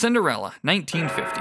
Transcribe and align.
Cinderella, 0.00 0.54
1950. 0.62 1.40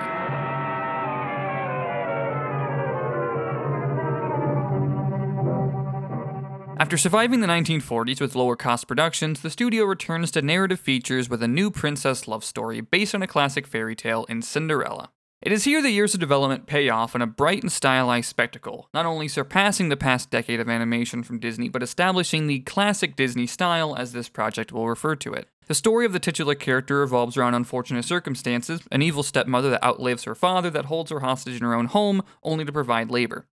After 6.77 6.97
surviving 6.97 7.39
the 7.39 7.47
1940s 7.47 8.19
with 8.19 8.35
lower 8.35 8.57
cost 8.57 8.85
productions, 8.85 9.39
the 9.39 9.49
studio 9.49 9.85
returns 9.85 10.29
to 10.31 10.41
narrative 10.41 10.81
features 10.81 11.29
with 11.29 11.41
a 11.41 11.47
new 11.47 11.71
princess 11.71 12.27
love 12.27 12.43
story 12.43 12.81
based 12.81 13.15
on 13.15 13.21
a 13.21 13.27
classic 13.27 13.65
fairy 13.65 13.95
tale 13.95 14.25
in 14.25 14.41
Cinderella. 14.41 15.11
It 15.41 15.53
is 15.53 15.63
here 15.63 15.81
the 15.81 15.89
years 15.89 16.13
of 16.13 16.19
development 16.19 16.65
pay 16.65 16.89
off 16.89 17.15
in 17.15 17.21
a 17.21 17.27
bright 17.27 17.61
and 17.61 17.71
stylized 17.71 18.27
spectacle, 18.27 18.89
not 18.93 19.05
only 19.05 19.29
surpassing 19.29 19.87
the 19.87 19.95
past 19.95 20.29
decade 20.29 20.59
of 20.59 20.67
animation 20.67 21.23
from 21.23 21.39
Disney, 21.39 21.69
but 21.69 21.81
establishing 21.81 22.47
the 22.47 22.59
classic 22.59 23.15
Disney 23.15 23.47
style 23.47 23.95
as 23.95 24.11
this 24.11 24.27
project 24.27 24.73
will 24.73 24.89
refer 24.89 25.15
to 25.15 25.33
it. 25.33 25.47
The 25.67 25.75
story 25.75 26.05
of 26.05 26.11
the 26.11 26.19
titular 26.19 26.55
character 26.55 26.99
revolves 26.99 27.37
around 27.37 27.53
unfortunate 27.53 28.03
circumstances, 28.03 28.81
an 28.91 29.01
evil 29.01 29.23
stepmother 29.23 29.69
that 29.69 29.83
outlives 29.83 30.25
her 30.25 30.35
father 30.35 30.69
that 30.71 30.85
holds 30.85 31.09
her 31.09 31.21
hostage 31.21 31.55
in 31.55 31.65
her 31.65 31.73
own 31.73 31.85
home, 31.85 32.21
only 32.43 32.65
to 32.65 32.73
provide 32.73 33.09
labor. 33.09 33.45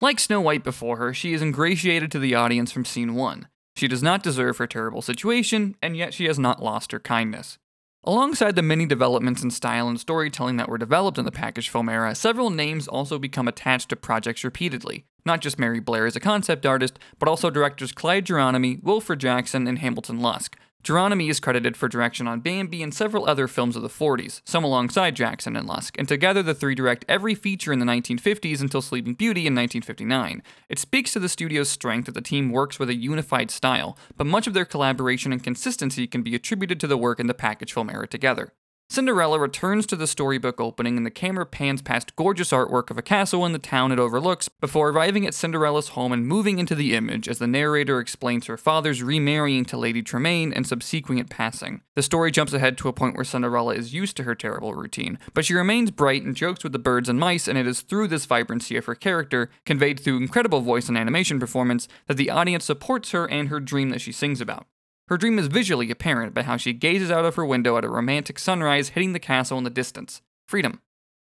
Like 0.00 0.20
Snow 0.20 0.40
White 0.40 0.64
before 0.64 0.96
her, 0.96 1.12
she 1.12 1.34
is 1.34 1.42
ingratiated 1.42 2.10
to 2.12 2.18
the 2.18 2.34
audience 2.34 2.72
from 2.72 2.86
scene 2.86 3.14
one. 3.14 3.48
She 3.76 3.86
does 3.86 4.02
not 4.02 4.22
deserve 4.22 4.56
her 4.56 4.66
terrible 4.66 5.02
situation, 5.02 5.76
and 5.82 5.94
yet 5.94 6.14
she 6.14 6.24
has 6.24 6.38
not 6.38 6.62
lost 6.62 6.92
her 6.92 7.00
kindness. 7.00 7.58
Alongside 8.06 8.54
the 8.54 8.60
many 8.60 8.84
developments 8.84 9.42
in 9.42 9.50
style 9.50 9.88
and 9.88 9.98
storytelling 9.98 10.58
that 10.58 10.68
were 10.68 10.76
developed 10.76 11.16
in 11.16 11.24
the 11.24 11.32
package 11.32 11.70
film 11.70 11.88
era, 11.88 12.14
several 12.14 12.50
names 12.50 12.86
also 12.86 13.18
become 13.18 13.48
attached 13.48 13.88
to 13.88 13.96
projects 13.96 14.44
repeatedly. 14.44 15.06
Not 15.24 15.40
just 15.40 15.58
Mary 15.58 15.80
Blair 15.80 16.04
as 16.04 16.14
a 16.14 16.20
concept 16.20 16.66
artist, 16.66 16.98
but 17.18 17.30
also 17.30 17.48
directors 17.48 17.92
Clyde 17.92 18.26
Geronimi, 18.26 18.82
Wilfred 18.82 19.20
Jackson, 19.20 19.66
and 19.66 19.78
Hamilton 19.78 20.20
Luske. 20.20 20.56
Geronimi 20.84 21.30
is 21.30 21.40
credited 21.40 21.78
for 21.78 21.88
direction 21.88 22.28
on 22.28 22.40
Bambi 22.40 22.82
and 22.82 22.92
several 22.92 23.26
other 23.26 23.48
films 23.48 23.74
of 23.74 23.80
the 23.80 23.88
40s, 23.88 24.42
some 24.44 24.62
alongside 24.62 25.16
Jackson 25.16 25.56
and 25.56 25.66
Luske, 25.66 25.98
and 25.98 26.06
together 26.06 26.42
the 26.42 26.52
three 26.52 26.74
direct 26.74 27.06
every 27.08 27.34
feature 27.34 27.72
in 27.72 27.78
the 27.78 27.86
1950s 27.86 28.60
until 28.60 28.82
Sleeping 28.82 29.14
Beauty 29.14 29.46
in 29.46 29.54
1959. 29.54 30.42
It 30.68 30.78
speaks 30.78 31.14
to 31.14 31.20
the 31.20 31.30
studio's 31.30 31.70
strength 31.70 32.04
that 32.04 32.12
the 32.12 32.20
team 32.20 32.52
works 32.52 32.78
with 32.78 32.90
a 32.90 32.94
unified 32.94 33.50
style, 33.50 33.96
but 34.18 34.26
much 34.26 34.46
of 34.46 34.52
their 34.52 34.66
collaboration 34.66 35.32
and 35.32 35.42
consistency 35.42 36.06
can 36.06 36.22
be 36.22 36.34
attributed 36.34 36.78
to 36.80 36.86
the 36.86 36.98
work 36.98 37.18
in 37.18 37.28
the 37.28 37.32
package 37.32 37.72
film 37.72 37.88
era 37.88 38.06
together. 38.06 38.52
Cinderella 38.94 39.40
returns 39.40 39.86
to 39.86 39.96
the 39.96 40.06
storybook 40.06 40.60
opening 40.60 40.96
and 40.96 41.04
the 41.04 41.10
camera 41.10 41.46
pans 41.46 41.82
past 41.82 42.14
gorgeous 42.14 42.52
artwork 42.52 42.90
of 42.90 42.98
a 42.98 43.02
castle 43.02 43.44
in 43.44 43.52
the 43.52 43.58
town 43.58 43.90
it 43.90 43.98
overlooks 43.98 44.48
before 44.48 44.90
arriving 44.90 45.26
at 45.26 45.34
Cinderella's 45.34 45.88
home 45.88 46.12
and 46.12 46.28
moving 46.28 46.60
into 46.60 46.76
the 46.76 46.94
image 46.94 47.28
as 47.28 47.38
the 47.38 47.48
narrator 47.48 47.98
explains 47.98 48.46
her 48.46 48.56
father's 48.56 49.02
remarrying 49.02 49.64
to 49.64 49.76
Lady 49.76 50.00
Tremaine 50.00 50.52
and 50.52 50.64
subsequent 50.64 51.28
passing. 51.28 51.80
The 51.96 52.02
story 52.02 52.30
jumps 52.30 52.52
ahead 52.52 52.78
to 52.78 52.88
a 52.88 52.92
point 52.92 53.16
where 53.16 53.24
Cinderella 53.24 53.74
is 53.74 53.94
used 53.94 54.16
to 54.18 54.22
her 54.24 54.34
terrible 54.36 54.74
routine, 54.74 55.18
but 55.32 55.44
she 55.44 55.54
remains 55.54 55.90
bright 55.90 56.22
and 56.22 56.36
jokes 56.36 56.62
with 56.62 56.72
the 56.72 56.78
birds 56.78 57.08
and 57.08 57.18
mice, 57.18 57.48
and 57.48 57.58
it 57.58 57.66
is 57.66 57.80
through 57.80 58.08
this 58.08 58.26
vibrancy 58.26 58.76
of 58.76 58.84
her 58.84 58.94
character, 58.94 59.50
conveyed 59.66 59.98
through 59.98 60.18
incredible 60.18 60.60
voice 60.60 60.88
and 60.88 60.96
animation 60.96 61.40
performance, 61.40 61.88
that 62.06 62.16
the 62.16 62.30
audience 62.30 62.64
supports 62.64 63.10
her 63.10 63.28
and 63.28 63.48
her 63.48 63.60
dream 63.60 63.90
that 63.90 64.00
she 64.00 64.12
sings 64.12 64.40
about. 64.40 64.66
Her 65.08 65.18
dream 65.18 65.38
is 65.38 65.48
visually 65.48 65.90
apparent 65.90 66.32
by 66.32 66.44
how 66.44 66.56
she 66.56 66.72
gazes 66.72 67.10
out 67.10 67.26
of 67.26 67.34
her 67.34 67.44
window 67.44 67.76
at 67.76 67.84
a 67.84 67.90
romantic 67.90 68.38
sunrise 68.38 68.90
hitting 68.90 69.12
the 69.12 69.18
castle 69.18 69.58
in 69.58 69.64
the 69.64 69.70
distance. 69.70 70.22
Freedom. 70.48 70.80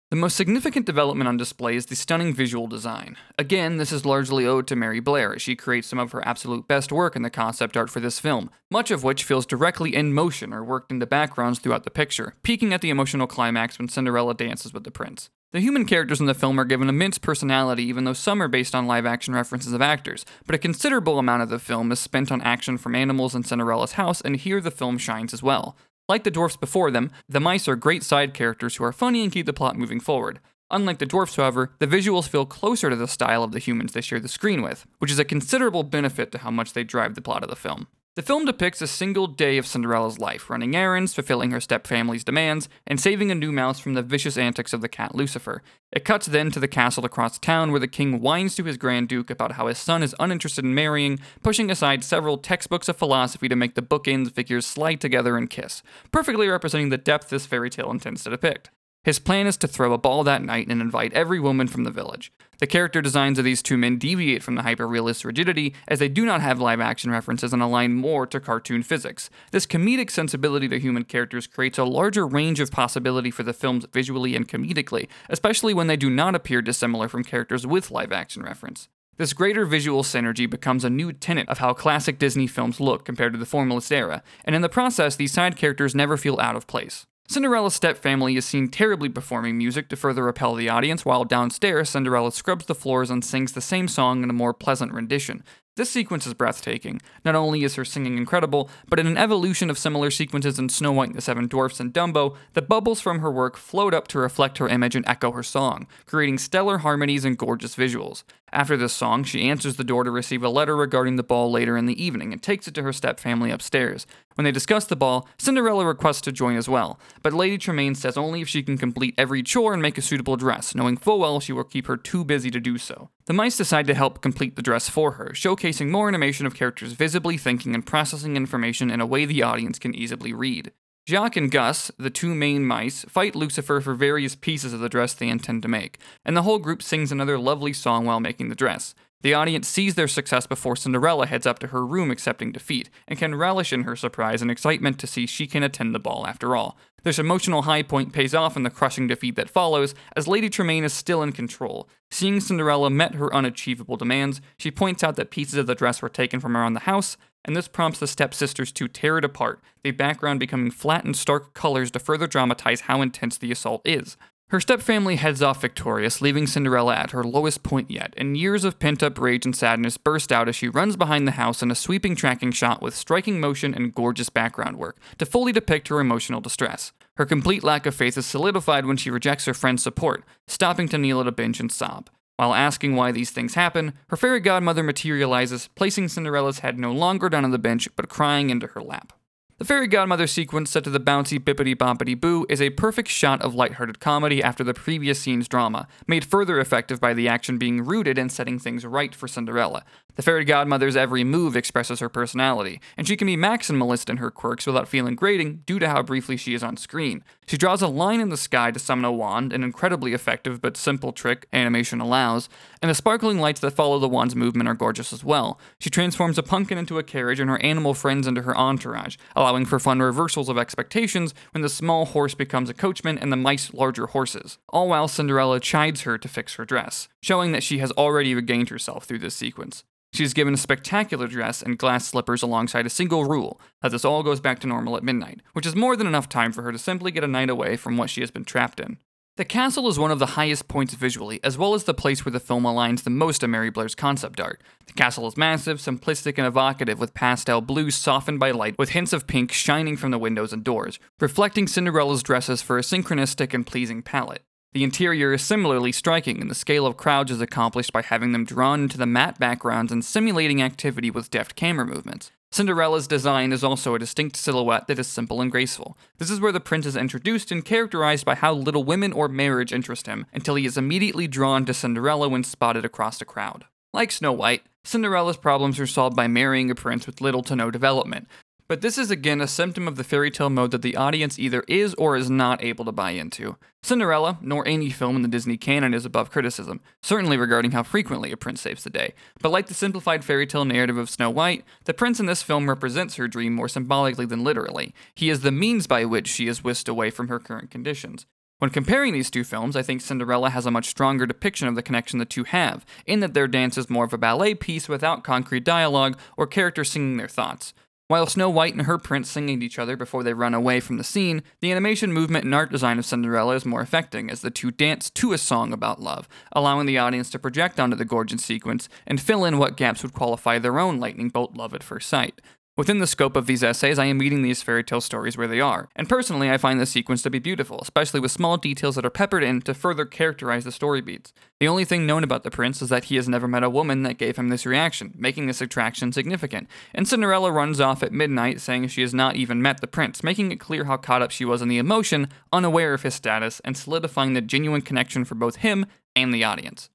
The 0.10 0.18
most 0.18 0.36
significant 0.36 0.86
development 0.86 1.30
on 1.30 1.38
display 1.38 1.78
is 1.78 1.86
the 1.86 1.96
stunning 1.96 2.34
visual 2.34 2.68
design. 2.68 3.16
Again, 3.40 3.78
this 3.78 3.94
is 3.94 4.06
largely 4.06 4.46
owed 4.46 4.68
to 4.68 4.76
Mary 4.76 5.00
Blair, 5.00 5.36
as 5.36 5.42
she 5.42 5.56
creates 5.56 5.88
some 5.88 6.00
of 6.00 6.12
her 6.12 6.28
absolute 6.28 6.68
best 6.68 6.92
work 6.92 7.16
in 7.16 7.22
the 7.22 7.30
concept 7.30 7.78
art 7.78 7.90
for 7.90 8.02
this 8.02 8.20
film, 8.20 8.50
much 8.70 8.92
of 8.92 9.06
which 9.06 9.24
feels 9.24 9.46
directly 9.46 9.96
in 9.96 10.14
motion 10.14 10.52
or 10.52 10.66
worked 10.66 10.92
into 10.92 11.06
backgrounds 11.06 11.60
throughout 11.60 11.86
the 11.86 11.90
picture, 11.90 12.36
peaking 12.44 12.74
at 12.74 12.82
the 12.82 12.90
emotional 12.90 13.26
climax 13.26 13.80
when 13.80 13.88
Cinderella 13.88 14.34
dances 14.34 14.74
with 14.74 14.84
the 14.84 14.92
prince. 14.92 15.30
The 15.54 15.60
human 15.60 15.84
characters 15.84 16.22
in 16.22 16.28
the 16.28 16.34
film 16.34 16.58
are 16.62 16.66
given 16.66 16.88
immense 16.88 17.18
personality, 17.18 17.84
even 17.84 18.06
though 18.06 18.14
some 18.14 18.42
are 18.42 18.48
based 18.48 18.74
on 18.74 18.88
live 18.88 19.06
action 19.06 19.34
references 19.34 19.74
of 19.74 19.82
actors, 19.82 20.26
but 20.46 20.56
a 20.56 20.58
considerable 20.58 21.20
amount 21.20 21.44
of 21.44 21.50
the 21.50 21.60
film 21.60 21.92
is 21.92 22.00
spent 22.00 22.32
on 22.32 22.42
action 22.42 22.78
from 22.78 22.96
animals 22.96 23.36
in 23.36 23.44
Cinderella's 23.44 23.94
house, 23.94 24.22
and 24.22 24.38
here 24.38 24.62
the 24.62 24.72
film 24.72 24.98
shines 24.98 25.34
as 25.34 25.44
well. 25.44 25.76
Like 26.08 26.24
the 26.24 26.32
dwarfs 26.32 26.56
before 26.56 26.90
them, 26.90 27.12
the 27.28 27.42
mice 27.42 27.68
are 27.68 27.76
great 27.76 28.02
side 28.02 28.34
characters 28.34 28.78
who 28.78 28.86
are 28.86 28.94
funny 28.94 29.24
and 29.24 29.32
keep 29.32 29.46
the 29.46 29.52
plot 29.52 29.78
moving 29.78 30.00
forward. 30.00 30.40
Unlike 30.70 31.00
the 31.00 31.06
dwarfs, 31.06 31.36
however, 31.36 31.74
the 31.80 31.88
visuals 31.88 32.30
feel 32.30 32.46
closer 32.46 32.90
to 32.90 32.96
the 32.96 33.06
style 33.06 33.44
of 33.44 33.52
the 33.52 33.60
humans 33.60 33.92
they 33.92 34.00
share 34.00 34.22
the 34.22 34.30
screen 34.30 34.62
with, 34.62 34.88
which 35.00 35.12
is 35.12 35.20
a 35.20 35.26
considerable 35.26 35.84
benefit 35.84 36.32
to 36.32 36.38
how 36.38 36.52
much 36.52 36.72
they 36.72 36.86
drive 36.86 37.16
the 37.16 37.22
plot 37.22 37.44
of 37.44 37.50
the 37.50 37.58
film. 37.58 37.88
The 38.18 38.22
film 38.22 38.44
depicts 38.44 38.82
a 38.82 38.88
single 38.88 39.26
day 39.26 39.58
of 39.58 39.66
Cinderella's 39.66 40.20
life, 40.20 40.50
running 40.50 40.76
errands, 40.76 41.14
fulfilling 41.14 41.52
her 41.52 41.60
stepfamily's 41.60 42.26
demands, 42.26 42.68
and 42.86 43.00
saving 43.00 43.32
a 43.32 43.36
new 43.36 43.54
mouse 43.54 43.80
from 43.80 43.94
the 43.94 44.02
vicious 44.02 44.38
antics 44.38 44.74
of 44.74 44.82
the 44.82 44.90
cat 44.90 45.16
Lucifer. 45.16 45.64
It 45.94 46.04
cuts 46.04 46.26
then 46.26 46.52
to 46.52 46.60
the 46.60 46.68
castle 46.68 47.06
across 47.06 47.40
town 47.40 47.72
where 47.72 47.80
the 47.80 47.88
king 47.88 48.20
whines 48.20 48.54
to 48.56 48.66
his 48.66 48.76
Grand 48.76 49.08
Duke 49.08 49.30
about 49.30 49.54
how 49.54 49.68
his 49.68 49.78
son 49.78 50.04
is 50.04 50.14
uninterested 50.20 50.66
in 50.66 50.76
marrying, 50.76 51.22
pushing 51.42 51.72
aside 51.72 52.04
several 52.04 52.38
textbooks 52.38 52.90
of 52.90 52.98
philosophy 52.98 53.48
to 53.48 53.56
make 53.56 53.76
the 53.76 53.82
bookends 53.82 54.30
figures 54.34 54.66
slide 54.66 55.00
together 55.00 55.38
and 55.38 55.50
kiss, 55.50 55.82
perfectly 56.12 56.50
representing 56.50 56.90
the 56.90 56.98
depth 56.98 57.30
this 57.30 57.46
fairy 57.46 57.70
tale 57.70 57.92
intends 57.92 58.26
to 58.26 58.30
depict. 58.30 58.72
His 59.04 59.18
plan 59.18 59.48
is 59.48 59.58
to 59.58 59.68
throw 59.68 59.94
a 59.94 59.98
ball 59.98 60.24
that 60.24 60.44
night 60.44 60.68
and 60.68 60.80
invite 60.80 61.12
every 61.14 61.40
woman 61.40 61.68
from 61.68 61.86
the 61.86 61.92
village. 61.92 62.32
The 62.60 62.68
character 62.68 63.02
designs 63.02 63.40
of 63.40 63.46
these 63.46 63.64
two 63.64 63.76
men 63.76 63.98
deviate 63.98 64.44
from 64.44 64.54
the 64.54 64.62
hyper-realist 64.62 65.26
rigidity 65.26 65.74
as 65.88 65.98
they 65.98 66.08
do 66.08 66.24
not 66.24 66.42
have 66.42 66.60
live-action 66.60 67.10
references 67.10 67.52
and 67.52 67.64
align 67.64 67.96
more 67.96 68.28
to 68.28 68.40
cartoon 68.40 68.84
physics. 68.84 69.32
This 69.52 69.66
comedic 69.66 70.12
sensibility 70.12 70.68
to 70.68 70.80
human 70.80 71.06
characters 71.06 71.48
creates 71.48 71.80
a 71.80 71.84
larger 71.84 72.28
range 72.28 72.60
of 72.60 72.70
possibility 72.70 73.32
for 73.32 73.42
the 73.42 73.54
films 73.54 73.88
visually 73.92 74.36
and 74.36 74.48
comedically, 74.48 75.08
especially 75.30 75.74
when 75.74 75.88
they 75.88 75.98
do 75.98 76.12
not 76.12 76.36
appear 76.36 76.62
dissimilar 76.62 77.08
from 77.08 77.24
characters 77.24 77.66
with 77.66 77.90
live-action 77.90 78.44
reference. 78.44 78.88
This 79.18 79.34
greater 79.34 79.66
visual 79.66 80.04
synergy 80.04 80.48
becomes 80.48 80.84
a 80.84 80.92
new 80.92 81.12
tenet 81.12 81.50
of 81.50 81.58
how 81.58 81.74
classic 81.74 82.20
Disney 82.20 82.46
films 82.46 82.80
look 82.80 83.06
compared 83.06 83.34
to 83.34 83.40
the 83.40 83.48
formalist 83.48 83.92
era, 83.92 84.22
and 84.46 84.56
in 84.56 84.62
the 84.62 84.70
process, 84.70 85.16
these 85.16 85.34
side 85.34 85.58
characters 85.58 85.96
never 85.96 86.18
feel 86.18 86.40
out 86.40 86.56
of 86.56 86.68
place. 86.68 87.08
Cinderella's 87.32 87.74
step 87.74 87.98
family 87.98 88.36
is 88.36 88.46
seen 88.46 88.68
terribly 88.68 89.08
performing 89.08 89.58
music 89.58 89.88
to 89.88 89.96
further 89.96 90.26
repel 90.26 90.54
the 90.54 90.68
audience, 90.68 91.06
while 91.06 91.24
downstairs, 91.24 91.90
Cinderella 91.90 92.34
scrubs 92.34 92.66
the 92.66 92.76
floors 92.76 93.10
and 93.10 93.24
sings 93.24 93.54
the 93.54 93.62
same 93.62 93.88
song 93.88 94.22
in 94.22 94.30
a 94.30 94.34
more 94.34 94.54
pleasant 94.54 94.92
rendition. 94.92 95.42
This 95.78 95.90
sequence 95.90 96.28
is 96.28 96.34
breathtaking. 96.34 97.02
Not 97.24 97.36
only 97.36 97.64
is 97.64 97.76
her 97.76 97.86
singing 97.86 98.18
incredible, 98.18 98.70
but 98.90 99.00
in 99.00 99.08
an 99.08 99.18
evolution 99.18 99.70
of 99.70 99.78
similar 99.78 100.12
sequences 100.12 100.60
in 100.60 100.68
Snow 100.68 100.92
White 100.92 101.12
and 101.12 101.18
the 101.18 101.22
Seven 101.22 101.48
Dwarfs 101.48 101.80
and 101.80 101.94
Dumbo, 101.94 102.36
the 102.52 102.62
bubbles 102.62 103.00
from 103.00 103.20
her 103.20 103.32
work 103.32 103.56
float 103.56 103.94
up 103.94 104.10
to 104.10 104.20
reflect 104.20 104.58
her 104.58 104.68
image 104.68 104.98
and 104.98 105.08
echo 105.08 105.32
her 105.32 105.42
song, 105.42 105.88
creating 106.06 106.40
stellar 106.40 106.80
harmonies 106.80 107.24
and 107.24 107.38
gorgeous 107.38 107.78
visuals. 107.78 108.24
After 108.52 108.76
this 108.76 108.92
song, 108.92 109.24
she 109.24 109.50
answers 109.50 109.78
the 109.78 109.86
door 109.86 110.04
to 110.04 110.12
receive 110.12 110.44
a 110.44 110.50
letter 110.50 110.76
regarding 110.76 111.16
the 111.16 111.24
ball 111.24 111.50
later 111.50 111.78
in 111.78 111.86
the 111.86 112.04
evening 112.04 112.34
and 112.34 112.44
takes 112.44 112.68
it 112.68 112.76
to 112.76 112.84
her 112.84 112.92
stepfamily 112.92 113.54
upstairs. 113.54 114.06
When 114.36 114.46
they 114.46 114.52
discuss 114.52 114.86
the 114.86 114.96
ball, 114.96 115.28
Cinderella 115.38 115.86
requests 115.86 116.22
to 116.22 116.32
join 116.32 116.56
as 116.56 116.70
well, 116.70 117.00
but 117.22 117.34
Lady 117.34 117.58
Tremaine 117.58 117.96
says 117.96 118.18
only 118.18 118.42
if 118.42 118.48
she 118.48 118.64
can 118.64 118.78
complete 118.78 119.16
every 119.18 119.44
chore 119.44 119.74
and 119.74 119.82
make 119.82 119.98
a 119.98 120.02
suitable 120.02 120.38
dress, 120.38 120.74
knowing 120.74 120.98
full 120.98 121.20
well 121.20 121.40
she 121.40 121.54
will 121.54 121.64
keep 121.64 121.88
her 121.88 121.98
too 121.98 122.24
busy 122.24 122.50
to 122.52 122.60
do 122.60 122.78
so. 122.78 123.10
The 123.26 123.34
mice 123.34 123.58
decide 123.58 123.88
to 123.88 123.94
help 123.94 124.22
complete 124.22 124.56
the 124.56 124.62
dress 124.62 124.90
for 124.90 125.12
her, 125.14 125.32
showcasing 125.34 125.90
more 125.90 126.08
animation 126.08 126.46
of 126.46 126.56
characters 126.56 126.94
visibly 126.94 127.38
thinking 127.38 127.76
and 127.76 127.86
processing 127.86 128.36
information 128.36 128.90
in 128.90 129.02
a 129.02 129.06
way 129.06 129.26
the 129.26 129.44
audience 129.44 129.80
can 129.80 129.94
easily 129.94 130.34
read. 130.34 130.72
Jacques 131.08 131.36
and 131.36 131.52
Gus, 131.52 131.92
the 131.98 132.12
two 132.12 132.36
main 132.36 132.66
mice, 132.66 133.06
fight 133.10 133.36
Lucifer 133.36 133.82
for 133.82 133.96
various 133.96 134.36
pieces 134.36 134.72
of 134.72 134.80
the 134.80 134.90
dress 134.90 135.14
they 135.14 135.30
intend 135.30 135.64
to 135.64 135.68
make, 135.68 135.98
and 136.24 136.38
the 136.38 136.44
whole 136.44 136.60
group 136.60 136.84
sings 136.84 137.12
another 137.12 137.40
lovely 137.40 137.74
song 137.74 138.06
while 138.06 138.20
making 138.20 138.50
the 138.50 138.56
dress. 138.56 138.94
The 139.22 139.36
audience 139.36 139.68
sees 139.68 139.94
their 139.94 140.08
success 140.08 140.48
before 140.48 140.76
Cinderella 140.76 141.28
heads 141.28 141.46
up 141.46 141.60
to 141.60 141.68
her 141.68 141.86
room 141.86 142.10
accepting 142.10 142.52
defeat, 142.52 142.90
and 143.08 143.20
can 143.20 143.36
relish 143.36 143.72
in 143.72 143.84
her 143.84 143.96
surprise 143.96 144.42
and 144.42 144.50
excitement 144.50 145.00
to 145.00 145.08
see 145.08 145.28
she 145.28 145.46
can 145.46 145.62
attend 145.62 145.94
the 145.94 146.00
ball 146.00 146.26
after 146.26 146.56
all. 146.56 146.76
This 147.04 147.20
emotional 147.20 147.64
high 147.64 147.84
point 147.84 148.14
pays 148.14 148.34
off 148.34 148.58
in 148.58 148.64
the 148.64 148.70
crushing 148.70 149.08
defeat 149.08 149.36
that 149.36 149.50
follows, 149.50 149.94
as 150.16 150.28
Lady 150.28 150.50
Tremaine 150.50 150.84
is 150.84 150.94
still 150.94 151.22
in 151.22 151.32
control. 151.32 151.88
Seeing 152.10 152.40
Cinderella 152.40 152.90
met 152.90 153.16
her 153.16 153.34
unachievable 153.34 153.96
demands, 153.96 154.42
she 154.58 154.72
points 154.72 155.04
out 155.04 155.16
that 155.18 155.32
pieces 155.32 155.56
of 155.56 155.68
the 155.68 155.76
dress 155.76 156.02
were 156.02 156.10
taken 156.10 156.40
from 156.40 156.58
around 156.58 156.74
the 156.74 156.82
house, 156.82 157.16
and 157.46 157.56
this 157.56 157.68
prompts 157.68 158.00
the 158.00 158.08
stepsisters 158.08 158.72
to 158.74 158.88
tear 158.88 159.18
it 159.18 159.26
apart, 159.26 159.62
the 159.84 159.92
background 159.92 160.40
becoming 160.40 160.72
flat 160.72 161.04
and 161.04 161.16
stark 161.16 161.54
colors 161.54 161.92
to 161.92 162.00
further 162.00 162.28
dramatize 162.28 162.82
how 162.82 163.02
intense 163.02 163.38
the 163.38 163.52
assault 163.52 163.82
is. 163.86 164.18
Her 164.52 164.60
stepfamily 164.60 165.16
heads 165.16 165.42
off 165.42 165.62
victorious, 165.62 166.20
leaving 166.20 166.46
Cinderella 166.46 166.94
at 166.94 167.12
her 167.12 167.24
lowest 167.24 167.64
point 167.64 167.90
yet, 167.90 168.14
and 168.18 168.36
years 168.36 168.66
of 168.66 168.80
pent 168.80 169.02
up 169.02 169.18
rage 169.18 169.46
and 169.46 169.56
sadness 169.56 169.96
burst 169.96 170.30
out 170.30 170.50
as 170.50 170.58
she 170.58 170.68
runs 170.68 170.98
behind 170.98 171.26
the 171.26 171.40
house 171.40 171.64
in 171.64 171.72
a 171.72 171.76
sweeping 171.76 172.18
tracking 172.18 172.52
shot 172.52 172.82
with 172.82 172.94
striking 172.94 173.40
motion 173.40 173.74
and 173.74 173.96
gorgeous 173.96 174.30
background 174.30 174.78
work 174.78 174.98
to 175.20 175.26
fully 175.26 175.54
depict 175.54 175.88
her 175.88 176.02
emotional 176.02 176.42
distress. 176.42 176.92
Her 177.16 177.26
complete 177.26 177.64
lack 177.64 177.86
of 177.86 177.96
faith 177.96 178.18
is 178.18 178.26
solidified 178.26 178.86
when 178.86 178.98
she 178.98 179.10
rejects 179.10 179.46
her 179.46 179.54
friend's 179.54 179.84
support, 179.84 180.26
stopping 180.50 180.90
to 180.90 180.98
kneel 180.98 181.22
at 181.22 181.28
a 181.28 181.32
bench 181.32 181.62
and 181.62 181.72
sob. 181.72 182.10
While 182.36 182.54
asking 182.54 182.98
why 182.98 183.14
these 183.14 183.32
things 183.32 183.54
happen, 183.54 183.94
her 184.10 184.18
fairy 184.18 184.42
godmother 184.42 184.84
materializes, 184.84 185.70
placing 185.76 186.10
Cinderella's 186.10 186.60
head 186.60 186.78
no 186.78 186.92
longer 186.92 187.30
down 187.30 187.46
on 187.46 187.52
the 187.52 187.58
bench, 187.58 187.88
but 187.96 188.10
crying 188.10 188.50
into 188.50 188.68
her 188.68 188.82
lap. 188.82 189.14
The 189.62 189.68
fairy 189.68 189.86
godmother 189.86 190.26
sequence 190.26 190.72
set 190.72 190.86
to 190.86 190.90
the 190.90 191.00
bouncy 191.00 191.38
bippity 191.38 191.76
boppity 191.76 192.20
boo 192.20 192.48
is 192.50 192.60
a 192.60 192.72
perfect 192.72 193.10
shot 193.10 193.44
of 193.44 193.54
lighthearted 193.54 194.00
comedy 194.00 194.42
after 194.42 194.64
the 194.64 194.74
previous 194.74 195.20
scene's 195.20 195.48
drama, 195.48 195.88
made 196.08 196.26
further 196.26 196.60
effective 196.60 197.00
by 197.00 197.14
the 197.14 197.28
action 197.28 197.60
being 197.60 197.86
rooted 197.86 198.18
in 198.18 198.28
setting 198.30 198.58
things 198.58 198.88
right 198.88 199.14
for 199.14 199.28
Cinderella. 199.28 199.84
The 200.16 200.24
fairy 200.24 200.46
godmother's 200.46 200.96
every 200.96 201.24
move 201.24 201.56
expresses 201.56 202.00
her 202.00 202.10
personality, 202.10 202.82
and 202.98 203.08
she 203.08 203.16
can 203.16 203.28
be 203.28 203.38
maximalist 203.38 204.10
in 204.10 204.18
her 204.18 204.32
quirks 204.32 204.66
without 204.66 204.88
feeling 204.88 205.14
grating 205.14 205.62
due 205.68 205.78
to 205.78 205.88
how 205.88 206.02
briefly 206.02 206.38
she 206.38 206.56
is 206.56 206.64
on 206.64 206.76
screen. 206.76 207.24
She 207.52 207.58
draws 207.58 207.82
a 207.82 207.90
line 207.90 208.22
in 208.22 208.30
the 208.30 208.38
sky 208.38 208.72
to 208.72 208.80
summon 208.80 209.04
a 209.04 209.12
wand, 209.12 209.52
an 209.52 209.62
incredibly 209.62 210.14
effective 210.14 210.62
but 210.62 210.78
simple 210.78 211.12
trick 211.12 211.50
animation 211.52 212.00
allows, 212.00 212.48
and 212.82 212.90
the 212.90 212.96
sparkling 212.96 213.40
lights 213.40 213.60
that 213.60 213.72
follow 213.72 214.00
the 214.00 214.08
wand's 214.08 214.38
movement 214.38 214.70
are 214.70 214.74
gorgeous 214.74 215.12
as 215.12 215.26
well. 215.26 215.60
She 215.78 215.90
transforms 215.90 216.38
a 216.38 216.44
pumpkin 216.44 216.78
into 216.78 216.98
a 216.98 217.04
carriage 217.04 217.42
and 217.42 217.50
her 217.50 217.62
animal 217.62 217.94
friends 217.94 218.26
into 218.26 218.44
her 218.44 218.58
entourage, 218.58 219.18
allowing 219.36 219.66
for 219.66 219.82
fun 219.82 220.00
reversals 220.00 220.48
of 220.48 220.58
expectations 220.58 221.34
when 221.52 221.62
the 221.62 221.68
small 221.68 222.06
horse 222.06 222.36
becomes 222.36 222.70
a 222.70 222.74
coachman 222.74 223.18
and 223.18 223.34
the 223.34 223.36
mice 223.36 223.74
larger 223.74 224.08
horses, 224.08 224.58
all 224.70 224.88
while 224.88 225.10
Cinderella 225.10 225.60
chides 225.60 226.04
her 226.04 226.18
to 226.18 226.30
fix 226.30 226.56
her 226.56 226.64
dress, 226.64 227.10
showing 227.22 227.52
that 227.52 227.64
she 227.64 227.80
has 227.80 227.92
already 227.92 228.34
regained 228.34 228.70
herself 228.70 229.04
through 229.04 229.20
this 229.20 229.36
sequence. 229.36 229.84
She 230.14 230.26
is 230.26 230.34
given 230.34 230.54
a 230.54 230.58
spectacular 230.58 231.28
dress 231.28 231.62
and 231.62 231.78
glass 231.78 232.06
slippers 232.06 232.42
alongside 232.42 232.86
a 232.86 232.90
single 232.90 233.26
rule 233.26 233.62
that 233.82 233.92
this 233.92 234.04
all 234.04 234.24
goes 234.24 234.42
back 234.42 234.60
to 234.60 234.68
normal 234.68 234.98
at 234.98 235.04
midnight, 235.04 235.42
which 235.54 235.66
is 235.66 235.76
more 235.76 235.96
than 235.96 236.08
enough 236.08 236.28
time 236.28 236.52
for 236.52 236.64
her 236.64 236.72
to 236.72 236.78
simply 236.78 237.12
get 237.12 237.24
a 237.24 237.28
night 237.28 237.50
away 237.50 237.78
from 237.78 237.96
what 237.96 238.10
she 238.10 238.20
has 238.20 238.30
been 238.30 238.44
trapped 238.44 238.80
in. 238.82 238.98
The 239.38 239.46
castle 239.46 239.88
is 239.88 239.98
one 239.98 240.12
of 240.12 240.20
the 240.20 240.36
highest 240.38 240.68
points 240.68 240.94
visually, 240.94 241.40
as 241.42 241.58
well 241.58 241.74
as 241.74 241.86
the 241.86 241.94
place 241.94 242.26
where 242.26 242.34
the 242.34 242.40
film 242.42 242.64
aligns 242.64 243.04
the 243.04 243.10
most 243.10 243.40
to 243.40 243.48
Mary 243.48 243.70
Blair's 243.70 243.96
concept 243.96 244.42
art. 244.42 244.62
The 244.86 244.94
castle 244.94 245.26
is 245.26 245.38
massive, 245.38 245.80
simplistic, 245.80 246.38
and 246.38 246.46
evocative, 246.46 247.00
with 247.00 247.14
pastel 247.14 247.62
blues 247.62 247.96
softened 247.96 248.42
by 248.42 248.52
light, 248.52 248.76
with 248.78 248.90
hints 248.90 249.14
of 249.14 249.28
pink 249.28 249.54
shining 249.54 249.96
from 249.96 250.12
the 250.12 250.20
windows 250.20 250.52
and 250.52 250.66
doors, 250.66 251.00
reflecting 251.22 251.66
Cinderella's 251.66 252.22
dresses 252.22 252.62
for 252.62 252.78
a 252.78 252.82
synchronistic 252.82 253.54
and 253.54 253.66
pleasing 253.66 254.02
palette. 254.02 254.44
The 254.74 254.86
interior 254.86 255.34
is 255.34 255.42
similarly 255.42 255.92
striking, 255.92 256.40
and 256.40 256.50
the 256.50 256.56
scale 256.56 256.88
of 256.88 256.96
crowds 256.96 257.30
is 257.30 257.42
accomplished 257.42 257.92
by 257.92 258.02
having 258.02 258.32
them 258.32 258.46
drawn 258.46 258.84
into 258.84 258.98
the 258.98 259.06
matte 259.06 259.38
backgrounds 259.38 259.92
and 259.92 260.04
simulating 260.04 260.62
activity 260.62 261.12
with 261.12 261.30
deft 261.30 261.58
camera 261.58 261.86
movements. 261.86 262.32
Cinderella's 262.54 263.08
design 263.08 263.52
is 263.52 263.66
also 263.66 263.96
a 263.96 264.00
distinct 264.00 264.38
silhouette 264.38 264.88
that 264.88 265.00
is 265.00 265.08
simple 265.08 265.42
and 265.42 265.52
graceful. 265.52 265.98
This 266.20 266.30
is 266.30 266.40
where 266.40 266.54
the 266.54 266.62
prince 266.62 266.86
is 266.86 266.96
introduced 266.96 267.52
and 267.52 267.66
characterized 267.66 268.26
by 268.26 268.36
how 268.36 268.54
little 268.54 268.86
women 268.86 269.12
or 269.12 269.28
marriage 269.28 269.74
interest 269.74 270.08
him, 270.08 270.26
until 270.34 270.56
he 270.56 270.66
is 270.66 270.78
immediately 270.78 271.28
drawn 271.28 271.66
to 271.66 271.74
Cinderella 271.74 272.30
when 272.30 272.44
spotted 272.46 272.86
across 272.86 273.22
a 273.22 273.26
crowd. 273.26 273.66
Like 273.94 274.12
Snow 274.12 274.32
White, 274.32 274.64
Cinderella's 274.86 275.38
problems 275.38 275.82
are 275.82 275.88
solved 275.88 276.16
by 276.16 276.28
marrying 276.28 276.72
a 276.72 276.76
prince 276.76 277.06
with 277.06 277.20
little 277.20 277.44
to 277.44 277.58
no 277.58 277.72
development, 277.72 278.28
but 278.72 278.80
this 278.80 278.98
is 278.98 279.12
again 279.12 279.42
a 279.42 279.48
symptom 279.50 279.86
of 279.86 279.98
the 279.98 280.04
fairy 280.06 280.32
tale 280.32 280.50
mode 280.50 280.72
that 280.72 280.82
the 280.82 280.96
audience 280.96 281.38
either 281.38 281.62
is 281.68 281.94
or 281.96 282.16
is 282.16 282.30
not 282.30 282.64
able 282.64 282.86
to 282.86 282.92
buy 282.94 283.12
into. 283.12 283.58
Cinderella, 283.84 284.40
nor 284.42 284.66
any 284.66 284.90
film 284.90 285.18
in 285.18 285.24
the 285.24 285.28
Disney 285.28 285.58
canon, 285.58 285.94
is 285.94 286.06
above 286.06 286.32
criticism, 286.32 286.80
certainly 287.04 287.36
regarding 287.36 287.72
how 287.72 287.84
frequently 287.84 288.32
a 288.32 288.38
prince 288.38 288.62
saves 288.62 288.86
the 288.86 288.90
day. 288.90 289.14
But 289.42 289.52
like 289.52 289.68
the 289.68 289.74
simplified 289.74 290.24
fairy 290.24 290.48
tale 290.48 290.64
narrative 290.64 290.98
of 290.98 291.10
Snow 291.10 291.30
White, 291.30 291.66
the 291.84 291.94
prince 291.94 292.22
in 292.22 292.28
this 292.28 292.44
film 292.44 292.70
represents 292.70 293.16
her 293.16 293.28
dream 293.28 293.54
more 293.56 293.68
symbolically 293.68 294.26
than 294.26 294.46
literally. 294.46 294.94
He 295.16 295.30
is 295.30 295.42
the 295.42 295.52
means 295.52 295.86
by 295.86 296.06
which 296.06 296.30
she 296.30 296.48
is 296.48 296.64
whisked 296.64 296.88
away 296.88 297.10
from 297.10 297.28
her 297.28 297.40
current 297.40 297.72
conditions. 297.72 298.26
When 298.60 298.72
comparing 298.72 299.12
these 299.12 299.30
two 299.30 299.44
films, 299.44 299.76
I 299.76 299.82
think 299.82 300.00
Cinderella 300.00 300.50
has 300.50 300.66
a 300.66 300.72
much 300.72 300.88
stronger 300.88 301.26
depiction 301.26 301.68
of 301.68 301.76
the 301.76 301.84
connection 301.84 302.20
the 302.20 302.26
two 302.26 302.46
have, 302.46 302.86
in 303.06 303.20
that 303.20 303.34
their 303.34 303.50
dance 303.50 303.78
is 303.78 303.90
more 303.90 304.06
of 304.06 304.14
a 304.14 304.18
ballet 304.18 304.56
piece 304.56 304.88
without 304.88 305.26
concrete 305.26 305.66
dialogue 305.66 306.18
or 306.38 306.48
characters 306.48 306.90
singing 306.92 307.18
their 307.18 307.28
thoughts. 307.28 307.74
While 308.12 308.28
Snow 308.28 308.50
White 308.50 308.74
and 308.74 308.88
her 308.88 308.98
prince 308.98 309.32
sing 309.32 309.48
to 309.48 309.66
each 309.66 309.80
other 309.80 309.96
before 309.96 310.22
they 310.22 310.34
run 310.34 310.54
away 310.54 310.82
from 310.82 310.98
the 310.98 311.04
scene, 311.06 311.44
the 311.62 311.72
animation 311.72 312.12
movement 312.12 312.44
and 312.44 312.54
art 312.54 312.70
design 312.70 313.00
of 313.00 313.06
Cinderella 313.06 313.56
is 313.56 313.66
more 313.66 313.80
affecting 313.80 314.30
as 314.30 314.42
the 314.42 314.52
two 314.52 314.70
dance 314.70 315.10
to 315.12 315.32
a 315.32 315.38
song 315.38 315.72
about 315.72 316.02
love, 316.02 316.28
allowing 316.52 316.88
the 316.88 316.98
audience 316.98 317.30
to 317.30 317.40
project 317.40 317.80
onto 317.80 317.96
the 317.96 318.04
gorgeous 318.04 318.44
sequence 318.44 318.90
and 319.08 319.22
fill 319.22 319.46
in 319.46 319.58
what 319.58 319.78
gaps 319.78 320.04
would 320.04 320.12
qualify 320.12 320.60
their 320.60 320.78
own 320.78 321.00
lightning 321.00 321.30
bolt 321.30 321.56
love 321.56 321.74
at 321.74 321.84
first 321.84 322.10
sight. 322.10 322.42
Within 322.82 322.98
the 322.98 323.06
scope 323.06 323.36
of 323.36 323.46
these 323.46 323.64
essays, 323.64 324.00
I 324.00 324.06
am 324.06 324.18
meeting 324.18 324.42
these 324.42 324.64
fairy 324.64 324.84
tale 324.84 325.02
stories 325.02 325.38
where 325.38 325.48
they 325.48 325.62
are, 325.62 325.88
and 325.96 326.10
personally, 326.10 326.50
I 326.50 326.58
find 326.58 326.80
this 326.80 326.90
sequence 326.90 327.22
to 327.22 327.30
be 327.30 327.38
beautiful, 327.38 327.80
especially 327.80 328.20
with 328.20 328.32
small 328.32 328.58
details 328.58 328.96
that 328.96 329.06
are 329.06 329.12
peppered 329.12 329.44
in 329.44 329.62
to 329.62 329.76
further 329.76 330.04
characterize 330.04 330.64
the 330.64 330.72
story 330.72 331.00
beats. 331.00 331.32
The 331.60 331.68
only 331.68 331.86
thing 331.86 332.08
known 332.08 332.24
about 332.24 332.44
the 332.44 332.50
prince 332.50 332.82
is 332.82 332.90
that 332.90 333.04
he 333.04 333.18
has 333.18 333.30
never 333.30 333.48
met 333.48 333.62
a 333.62 333.70
woman 333.70 334.02
that 334.02 334.18
gave 334.18 334.36
him 334.36 334.50
this 334.50 334.66
reaction, 334.66 335.14
making 335.16 335.46
this 335.46 335.62
attraction 335.62 336.12
significant. 336.12 336.68
And 336.92 337.08
Cinderella 337.08 337.52
runs 337.52 337.80
off 337.80 338.02
at 338.02 338.14
midnight 338.14 338.60
saying 338.60 338.88
she 338.88 339.02
has 339.02 339.14
not 339.14 339.36
even 339.36 339.62
met 339.62 339.80
the 339.80 339.86
prince, 339.86 340.24
making 340.24 340.52
it 340.52 340.60
clear 340.60 340.86
how 340.86 340.98
caught 340.98 341.22
up 341.22 341.30
she 341.30 341.46
was 341.46 341.62
in 341.62 341.68
the 341.68 341.78
emotion, 341.78 342.30
unaware 342.52 342.96
of 342.96 343.04
his 343.04 343.14
status, 343.14 343.60
and 343.64 343.78
solidifying 343.78 344.34
the 344.34 344.42
genuine 344.42 344.82
connection 344.82 345.24
for 345.24 345.36
both 345.36 345.58
him 345.58 345.86
and 346.16 346.34
the 346.34 346.44
audience. 346.44 346.90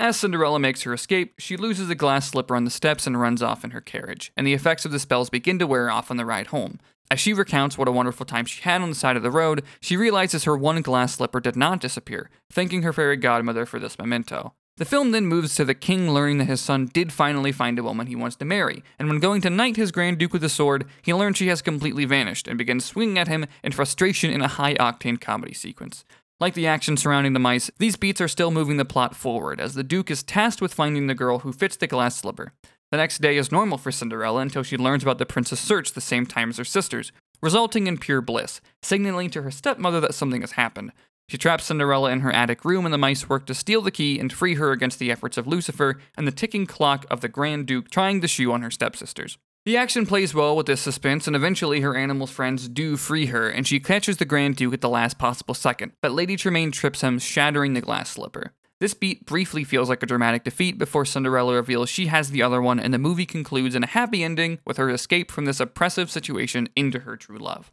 As 0.00 0.16
Cinderella 0.16 0.58
makes 0.58 0.84
her 0.84 0.94
escape, 0.94 1.34
she 1.36 1.58
loses 1.58 1.90
a 1.90 1.94
glass 1.94 2.30
slipper 2.30 2.56
on 2.56 2.64
the 2.64 2.70
steps 2.70 3.06
and 3.06 3.20
runs 3.20 3.42
off 3.42 3.64
in 3.64 3.72
her 3.72 3.82
carriage, 3.82 4.32
and 4.34 4.46
the 4.46 4.54
effects 4.54 4.86
of 4.86 4.92
the 4.92 4.98
spells 4.98 5.28
begin 5.28 5.58
to 5.58 5.66
wear 5.66 5.90
off 5.90 6.10
on 6.10 6.16
the 6.16 6.24
ride 6.24 6.46
home. 6.46 6.80
As 7.10 7.20
she 7.20 7.34
recounts 7.34 7.76
what 7.76 7.86
a 7.86 7.92
wonderful 7.92 8.24
time 8.24 8.46
she 8.46 8.62
had 8.62 8.80
on 8.80 8.88
the 8.88 8.94
side 8.94 9.18
of 9.18 9.22
the 9.22 9.30
road, 9.30 9.62
she 9.78 9.98
realizes 9.98 10.44
her 10.44 10.56
one 10.56 10.80
glass 10.80 11.16
slipper 11.16 11.38
did 11.38 11.54
not 11.54 11.82
disappear, 11.82 12.30
thanking 12.50 12.80
her 12.80 12.94
fairy 12.94 13.18
godmother 13.18 13.66
for 13.66 13.78
this 13.78 13.98
memento. 13.98 14.54
The 14.78 14.86
film 14.86 15.10
then 15.10 15.26
moves 15.26 15.54
to 15.56 15.66
the 15.66 15.74
king 15.74 16.10
learning 16.10 16.38
that 16.38 16.46
his 16.46 16.62
son 16.62 16.86
did 16.86 17.12
finally 17.12 17.52
find 17.52 17.78
a 17.78 17.82
woman 17.82 18.06
he 18.06 18.16
wants 18.16 18.36
to 18.36 18.46
marry, 18.46 18.82
and 18.98 19.06
when 19.06 19.18
going 19.18 19.42
to 19.42 19.50
knight 19.50 19.76
his 19.76 19.92
Grand 19.92 20.16
Duke 20.16 20.32
with 20.32 20.42
a 20.42 20.48
sword, 20.48 20.86
he 21.02 21.12
learns 21.12 21.36
she 21.36 21.48
has 21.48 21.60
completely 21.60 22.06
vanished 22.06 22.48
and 22.48 22.56
begins 22.56 22.86
swinging 22.86 23.18
at 23.18 23.28
him 23.28 23.44
in 23.62 23.72
frustration 23.72 24.30
in 24.30 24.40
a 24.40 24.48
high 24.48 24.76
octane 24.76 25.20
comedy 25.20 25.52
sequence. 25.52 26.06
Like 26.40 26.54
the 26.54 26.66
action 26.66 26.96
surrounding 26.96 27.34
the 27.34 27.38
mice, 27.38 27.70
these 27.76 27.96
beats 27.96 28.18
are 28.18 28.28
still 28.28 28.50
moving 28.50 28.78
the 28.78 28.86
plot 28.86 29.14
forward, 29.14 29.60
as 29.60 29.74
the 29.74 29.84
Duke 29.84 30.10
is 30.10 30.22
tasked 30.22 30.62
with 30.62 30.72
finding 30.72 31.06
the 31.06 31.14
girl 31.14 31.40
who 31.40 31.52
fits 31.52 31.76
the 31.76 31.86
glass 31.86 32.16
slipper. 32.16 32.54
The 32.90 32.96
next 32.96 33.20
day 33.20 33.36
is 33.36 33.52
normal 33.52 33.76
for 33.76 33.92
Cinderella 33.92 34.40
until 34.40 34.62
she 34.62 34.78
learns 34.78 35.02
about 35.02 35.18
the 35.18 35.26
prince's 35.26 35.60
search 35.60 35.92
the 35.92 36.00
same 36.00 36.24
time 36.24 36.48
as 36.48 36.56
her 36.56 36.64
sisters, 36.64 37.12
resulting 37.42 37.86
in 37.86 37.98
pure 37.98 38.22
bliss, 38.22 38.62
signaling 38.82 39.28
to 39.30 39.42
her 39.42 39.50
stepmother 39.50 40.00
that 40.00 40.14
something 40.14 40.40
has 40.40 40.52
happened. 40.52 40.92
She 41.28 41.36
traps 41.36 41.64
Cinderella 41.64 42.10
in 42.10 42.20
her 42.20 42.32
attic 42.32 42.64
room, 42.64 42.86
and 42.86 42.94
the 42.94 42.98
mice 42.98 43.28
work 43.28 43.44
to 43.46 43.54
steal 43.54 43.82
the 43.82 43.90
key 43.90 44.18
and 44.18 44.32
free 44.32 44.54
her 44.54 44.72
against 44.72 44.98
the 44.98 45.12
efforts 45.12 45.36
of 45.36 45.46
Lucifer 45.46 45.98
and 46.16 46.26
the 46.26 46.32
ticking 46.32 46.66
clock 46.66 47.04
of 47.10 47.20
the 47.20 47.28
Grand 47.28 47.66
Duke 47.66 47.90
trying 47.90 48.20
the 48.20 48.28
shoe 48.28 48.50
on 48.50 48.62
her 48.62 48.70
stepsisters. 48.70 49.36
The 49.66 49.76
action 49.76 50.06
plays 50.06 50.34
well 50.34 50.56
with 50.56 50.64
this 50.64 50.80
suspense, 50.80 51.26
and 51.26 51.36
eventually 51.36 51.82
her 51.82 51.94
animal 51.94 52.26
friends 52.26 52.66
do 52.66 52.96
free 52.96 53.26
her, 53.26 53.50
and 53.50 53.66
she 53.66 53.78
catches 53.78 54.16
the 54.16 54.24
Grand 54.24 54.56
Duke 54.56 54.72
at 54.72 54.80
the 54.80 54.88
last 54.88 55.18
possible 55.18 55.52
second, 55.52 55.92
but 56.00 56.12
Lady 56.12 56.34
Tremaine 56.36 56.70
trips 56.70 57.02
him, 57.02 57.18
shattering 57.18 57.74
the 57.74 57.82
glass 57.82 58.08
slipper. 58.08 58.52
This 58.80 58.94
beat 58.94 59.26
briefly 59.26 59.62
feels 59.62 59.90
like 59.90 60.02
a 60.02 60.06
dramatic 60.06 60.44
defeat 60.44 60.78
before 60.78 61.04
Cinderella 61.04 61.54
reveals 61.56 61.90
she 61.90 62.06
has 62.06 62.30
the 62.30 62.42
other 62.42 62.62
one, 62.62 62.80
and 62.80 62.94
the 62.94 62.98
movie 62.98 63.26
concludes 63.26 63.74
in 63.74 63.84
a 63.84 63.88
happy 63.88 64.24
ending 64.24 64.60
with 64.64 64.78
her 64.78 64.88
escape 64.88 65.30
from 65.30 65.44
this 65.44 65.60
oppressive 65.60 66.10
situation 66.10 66.70
into 66.74 67.00
her 67.00 67.18
true 67.18 67.38
love. 67.38 67.70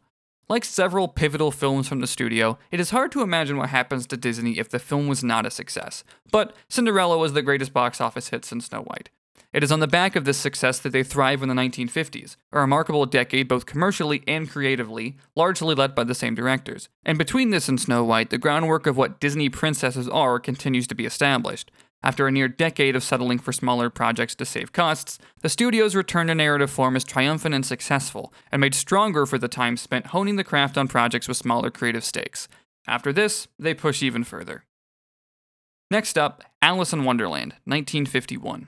Like 0.49 0.65
several 0.65 1.07
pivotal 1.07 1.51
films 1.51 1.87
from 1.87 2.01
the 2.01 2.07
studio, 2.07 2.59
it 2.69 2.81
is 2.81 2.89
hard 2.89 3.13
to 3.13 3.21
imagine 3.21 3.55
what 3.55 3.69
happens 3.69 4.05
to 4.07 4.17
Disney 4.17 4.59
if 4.59 4.67
the 4.67 4.79
film 4.79 5.07
was 5.07 5.23
not 5.23 5.45
a 5.45 5.51
success. 5.51 6.03
But 6.31 6.53
Cinderella 6.67 7.17
was 7.17 7.31
the 7.31 7.41
greatest 7.41 7.71
box 7.71 8.01
office 8.01 8.27
hit 8.29 8.43
since 8.43 8.65
Snow 8.65 8.81
White. 8.81 9.09
It 9.53 9.63
is 9.63 9.71
on 9.71 9.79
the 9.79 9.87
back 9.87 10.15
of 10.15 10.25
this 10.25 10.37
success 10.37 10.77
that 10.79 10.91
they 10.91 11.03
thrive 11.03 11.41
in 11.41 11.47
the 11.47 11.55
1950s, 11.55 12.35
a 12.51 12.59
remarkable 12.59 13.05
decade 13.05 13.47
both 13.47 13.65
commercially 13.65 14.21
and 14.27 14.49
creatively, 14.49 15.15
largely 15.35 15.73
led 15.73 15.95
by 15.95 16.03
the 16.03 16.13
same 16.13 16.35
directors. 16.35 16.89
And 17.05 17.17
between 17.17 17.49
this 17.49 17.69
and 17.69 17.79
Snow 17.79 18.03
White, 18.03 18.29
the 18.29 18.37
groundwork 18.37 18.85
of 18.85 18.97
what 18.97 19.21
Disney 19.21 19.47
princesses 19.49 20.09
are 20.09 20.39
continues 20.39 20.85
to 20.87 20.95
be 20.95 21.05
established. 21.05 21.71
After 22.03 22.27
a 22.27 22.31
near 22.31 22.47
decade 22.47 22.95
of 22.95 23.03
settling 23.03 23.39
for 23.39 23.51
smaller 23.51 23.89
projects 23.89 24.35
to 24.35 24.45
save 24.45 24.71
costs, 24.73 25.17
the 25.41 25.49
studio's 25.49 25.95
return 25.95 26.27
to 26.27 26.35
narrative 26.35 26.69
form 26.69 26.95
is 26.95 27.03
triumphant 27.03 27.55
and 27.55 27.65
successful, 27.65 28.33
and 28.51 28.59
made 28.59 28.75
stronger 28.75 29.25
for 29.25 29.37
the 29.37 29.47
time 29.47 29.77
spent 29.77 30.07
honing 30.07 30.35
the 30.35 30.43
craft 30.43 30.77
on 30.77 30.87
projects 30.87 31.27
with 31.27 31.37
smaller 31.37 31.71
creative 31.71 32.03
stakes. 32.03 32.47
After 32.85 33.11
this, 33.11 33.47
they 33.57 33.73
push 33.73 34.03
even 34.03 34.23
further. 34.23 34.65
Next 35.89 36.17
up, 36.17 36.43
Alice 36.61 36.93
in 36.93 37.05
Wonderland, 37.05 37.53
1951. 37.63 38.67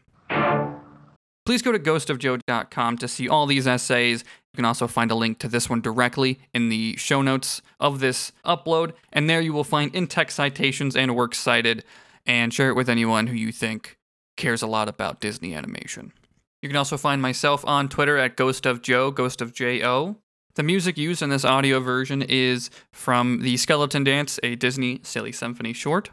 Please 1.49 1.63
go 1.63 1.71
to 1.71 1.79
ghostofjoe.com 1.79 2.97
to 2.99 3.07
see 3.07 3.27
all 3.27 3.47
these 3.47 3.65
essays. 3.65 4.23
You 4.53 4.57
can 4.57 4.65
also 4.65 4.85
find 4.85 5.09
a 5.09 5.15
link 5.15 5.39
to 5.39 5.47
this 5.47 5.67
one 5.67 5.81
directly 5.81 6.39
in 6.53 6.69
the 6.69 6.95
show 6.97 7.23
notes 7.23 7.63
of 7.79 8.01
this 8.01 8.31
upload, 8.45 8.93
and 9.11 9.27
there 9.27 9.41
you 9.41 9.51
will 9.51 9.63
find 9.63 9.95
in 9.95 10.05
text 10.05 10.35
citations 10.35 10.95
and 10.95 11.15
works 11.15 11.39
cited, 11.39 11.83
and 12.27 12.53
share 12.53 12.69
it 12.69 12.75
with 12.75 12.87
anyone 12.87 13.25
who 13.25 13.35
you 13.35 13.51
think 13.51 13.97
cares 14.37 14.61
a 14.61 14.67
lot 14.67 14.87
about 14.87 15.21
Disney 15.21 15.55
animation. 15.55 16.13
You 16.61 16.69
can 16.69 16.75
also 16.75 16.97
find 16.97 17.19
myself 17.19 17.65
on 17.65 17.89
Twitter 17.89 18.19
at 18.19 18.35
Ghost 18.35 18.67
of 18.67 18.83
Joe, 18.83 19.09
Ghost 19.09 19.41
of 19.41 19.51
J-O. 19.51 20.17
The 20.53 20.61
music 20.61 20.99
used 20.99 21.23
in 21.23 21.31
this 21.31 21.45
audio 21.45 21.79
version 21.79 22.21
is 22.21 22.69
from 22.91 23.41
The 23.41 23.57
Skeleton 23.57 24.03
Dance, 24.03 24.39
a 24.43 24.53
Disney 24.53 24.99
Silly 25.01 25.31
Symphony 25.31 25.73
short. 25.73 26.11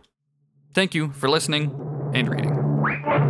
Thank 0.72 0.94
you 0.94 1.10
for 1.10 1.28
listening 1.28 1.78
and 2.14 2.26
reading. 2.30 3.25